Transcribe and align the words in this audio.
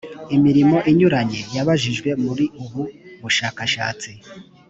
imirimo 0.35 0.77
inyuranye 0.91 1.39
babajijwe 1.55 2.09
muri 2.23 2.45
ubu 2.63 2.81
bushakashatsi 3.21 4.11